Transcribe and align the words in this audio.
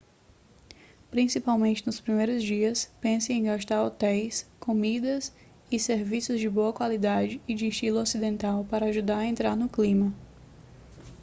principalmente 1.11 1.85
nos 1.85 1.99
primeiros 1.99 2.41
dias 2.41 2.91
pense 2.99 3.31
em 3.31 3.43
gastar 3.43 3.83
em 3.83 3.85
hotéis 3.85 4.49
comidas 4.59 5.31
e 5.71 5.77
serviços 5.77 6.39
de 6.39 6.49
boa 6.49 6.73
qualidade 6.73 7.39
e 7.47 7.53
de 7.53 7.67
estilo 7.67 7.99
ocidental 7.99 8.65
para 8.67 8.87
ajudar 8.87 9.17
a 9.19 9.27
entrar 9.27 9.55
no 9.55 9.69
clima 9.69 10.11